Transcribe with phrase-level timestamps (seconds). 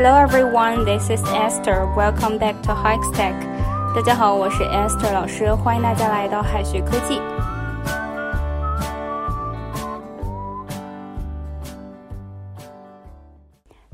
[0.00, 1.92] Hello everyone, this is Esther.
[1.96, 3.34] Welcome back to Hikes Tech.
[3.96, 7.20] 大家好，我是 Esther 老师，欢迎大家来到海学科技。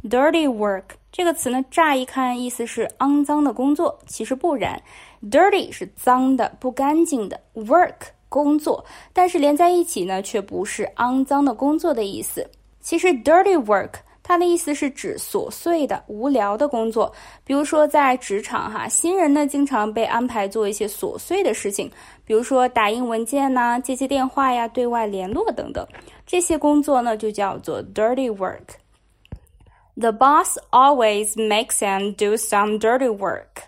[0.07, 4.83] Dirty work 这个词呢，乍一看意思是肮脏的工作，其实不然。
[5.23, 8.85] Dirty 是脏的、不干净的，work 工作，
[9.15, 12.47] 但是连在一起呢，却不是肮脏的工作的意思。
[12.83, 13.93] 其实 dirty work
[14.27, 17.13] 它的意思是指琐碎的、无聊的工作，
[17.45, 21.91] 比如说在职场哈，新人呢经常被安排做一些琐碎的事情，
[22.25, 25.87] 比如说打印文件呐、接接电话呀、对外联络等等，
[26.27, 28.79] 这些工作呢就叫做 dirty work。
[29.97, 33.65] The boss always makes him do some dirty work.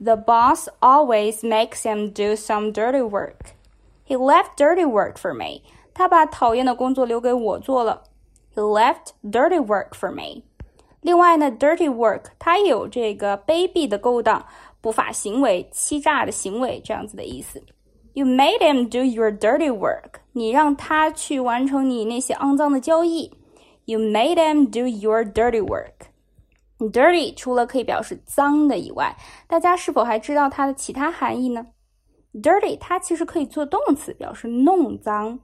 [0.00, 3.54] The boss always makes him do some dirty work.
[4.06, 5.62] He left dirty work for me.
[5.92, 8.04] 他把讨厌的工作留给我做了。
[8.55, 10.43] He left dirty work for me.
[11.01, 14.45] 另外呢，dirty work 它有这个卑鄙的勾当、
[14.81, 17.63] 不法行为、欺诈的行为这样子的意思。
[18.13, 20.19] You made him do your dirty work.
[20.33, 23.31] 你让他去完成你那些肮脏的交易。
[23.85, 26.09] You made him do your dirty work.
[26.79, 29.15] Dirty 除了可以表示脏的以外，
[29.47, 31.65] 大家是否还知道它的其他含义呢？
[32.33, 35.39] Dirty 它其实可以做动词，表示弄脏。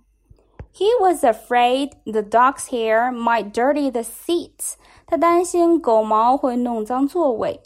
[0.74, 4.76] He was afraid the dog's hair might dirty the seats.
[5.08, 7.62] 他担心狗毛会弄脏座位。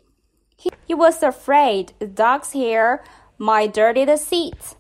[0.58, 3.00] He, he was afraid the dog's hair
[3.38, 4.73] might dirty the seats.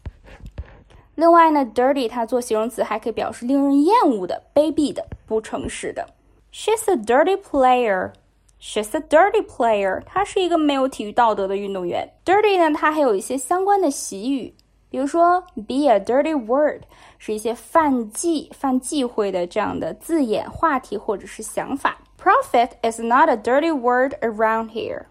[1.15, 6.07] 另外呢，dirty 它做形容词还可以表示令人厌恶的、卑鄙的、不诚实的。
[6.53, 8.13] She's a dirty player.
[8.61, 10.01] She's a dirty player.
[10.05, 12.13] 她是一个没有体育道德的运动员。
[12.23, 14.53] Dirty 呢，它还有一些相关的习语，
[14.93, 16.83] 比如说 be a dirty word，
[17.17, 21.97] 是一些犯忌、犯忌讳的这样的字眼、话题或者是想法。
[22.17, 25.05] Profit is not a dirty word around here.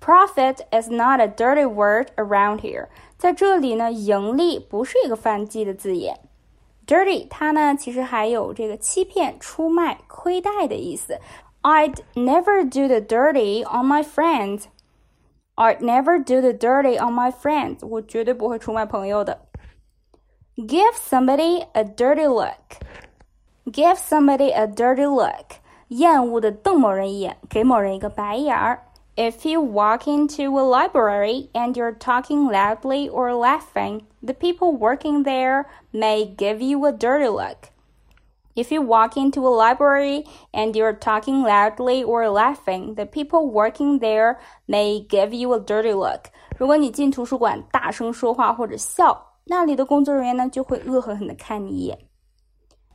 [0.00, 2.88] Profit is not a dirty word around here.
[3.18, 6.20] 在这里呢，盈利不是一个犯忌的字眼。
[6.86, 11.18] Dirty 它呢，其实还有这个欺骗、出卖、亏待的意思。
[11.62, 14.64] I'd never do the dirty on my friends.
[15.58, 17.86] I'd never do the dirty on my friends.
[17.86, 19.40] 我绝对不会出卖朋友的。
[20.56, 22.80] Give somebody a dirty look.
[23.66, 25.56] Give somebody a dirty look.
[25.88, 28.82] 厌恶的瞪某人一眼，给某人一个白眼儿。
[29.16, 35.66] If you walk into a library and you're talking loudly or laughing, the people working there
[35.92, 37.68] may give you a dirty look.
[38.58, 43.98] If you walk into a library and you're talking loudly or laughing, the people working
[43.98, 44.36] there
[44.68, 46.30] may give you a dirty look.
[46.56, 51.98] 如果你进图书馆大声说话或者笑，那里的工作人员呢就会恶狠狠地看你一眼。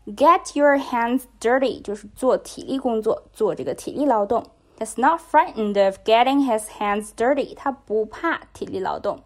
[0.05, 4.43] Get your hands dirty 就是做体力工作，做这个体力劳动。
[4.79, 7.53] is not frightened of getting his hands dirty.
[7.55, 9.19] 他不怕体力劳动。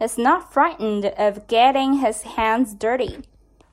[0.00, 3.22] Is not frightened of getting his hands dirty.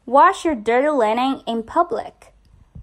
[0.08, 2.34] Wash your dirty linen in public.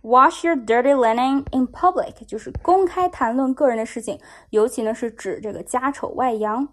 [0.03, 4.19] Wash your dirty linen in public 就是公开谈论个人的事情，
[4.49, 6.67] 尤其呢是指这个家丑外扬。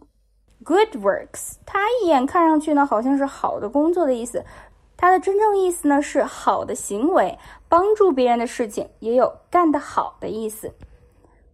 [0.63, 4.45] Good works，它一眼看上去呢好像是好的工作的意思，
[4.95, 10.73] 它的真正意思呢是好的行为，帮助别人的事情，也有干得好的意思。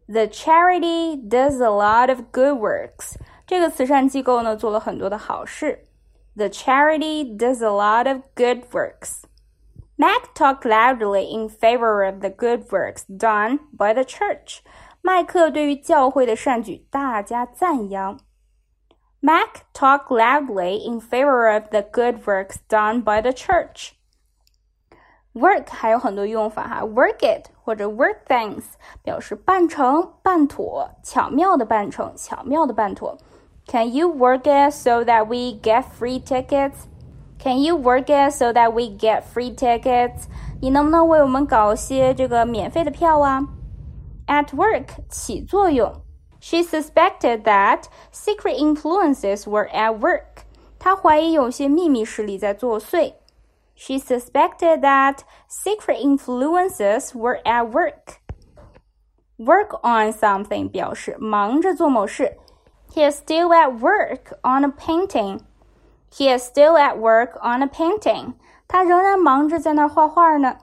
[0.08, 3.16] The charity does a lot of good works.
[3.48, 5.87] 这个慈善机构呢做了很多的好事。
[6.38, 9.24] The charity does a lot of good works.
[9.98, 14.62] Mac talked loudly in favor of the good works done by the church.
[15.02, 18.20] 麦克对于教会的善举大加赞扬。
[19.20, 23.92] Mac talked loudly in favor of the good works done by the church.
[25.34, 28.64] Work 还有很多用法哈，work it 或者 work things
[29.02, 33.18] 表示办成、办妥、巧妙的办成、巧妙的办妥。
[33.68, 36.88] Can you work it so that we get free tickets?
[37.40, 40.28] Can you work it so that we get free tickets?
[40.62, 43.48] 你能不能为我们搞些这个免费的票啊？
[44.28, 46.02] At work 起作用。
[46.40, 50.44] She suspected that secret influences were at work.
[50.80, 53.14] 她怀疑有些秘密势力在作祟。
[53.76, 58.22] she suspected that secret influences were at work.
[59.38, 62.38] Work on something 表示忙着做某事。
[62.94, 65.42] He is still at work on a painting.
[66.12, 68.34] He is still at work on a painting.
[68.68, 70.58] 他仍然忙着在那儿画画呢。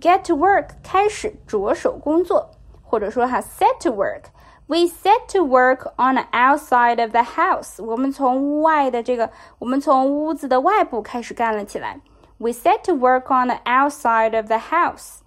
[0.00, 2.50] Get to work 开始着手工作，
[2.82, 7.82] 或者说哈 set to work。We set to work on the outside of the house.
[7.82, 12.00] 我们从屋外的这个，我们从屋子的外部开始干了起来。
[12.38, 15.18] we set to work on the outside of the house.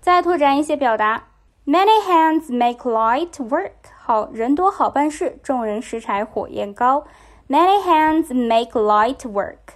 [0.00, 1.24] 再拓展一些表达
[1.64, 3.72] Many hands make light work.
[3.98, 7.04] 好人多好办事，众人拾柴火焰高。
[7.48, 9.74] Many hands make light work.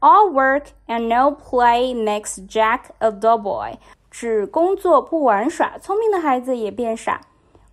[0.00, 3.78] All work and no play makes Jack a dull boy.
[4.10, 7.22] 只工作不玩耍，聪明的孩子也变傻。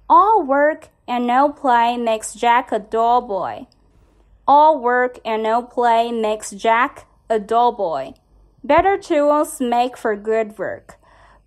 [0.08, 3.68] All work and no play makes Jack a dull boy.
[4.46, 8.14] All work and no play makes Jack a dull boy.
[8.64, 10.97] Better tools make for good work.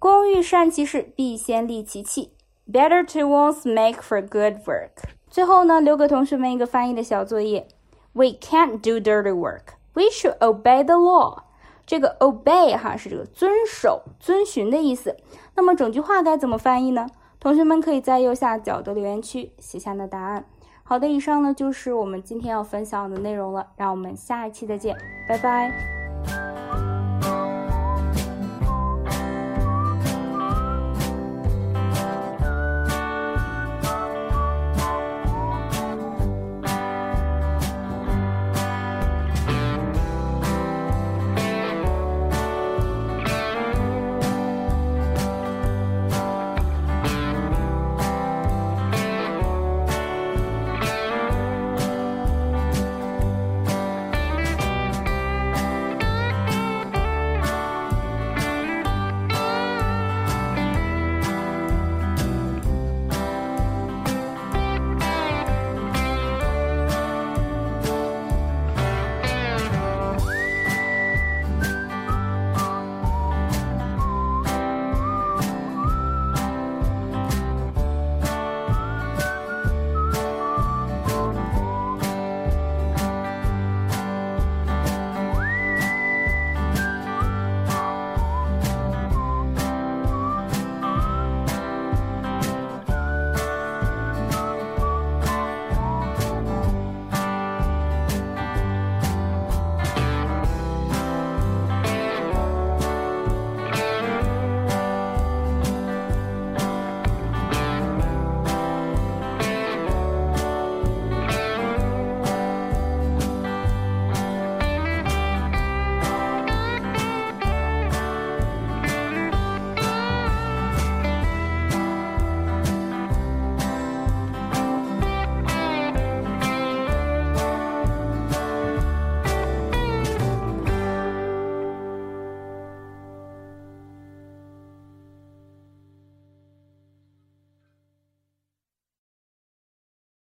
[0.02, 2.34] 工欲善其事，必先利其器。
[2.68, 4.90] Better tools make for good work。
[5.30, 7.68] 最后呢，留给同学们一个翻译的小作业。
[8.14, 9.76] We can't do dirty work.
[9.94, 11.44] We should obey the law.
[11.86, 15.16] 这个 obey 哈是这个遵守、遵循的意思。
[15.56, 17.06] 那么整句话该怎么翻译呢？
[17.40, 20.46] 同学们可以在右下角的留言区写下你的答案。
[20.82, 23.68] 好的，以上呢就是我们今天要分享的内容了。
[23.78, 24.98] 让我们下一期再见，
[25.30, 26.01] 拜拜。